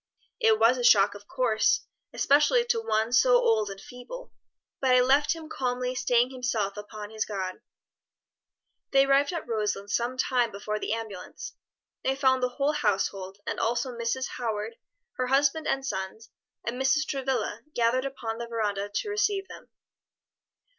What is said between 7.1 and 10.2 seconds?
his God." They arrived at Roselands some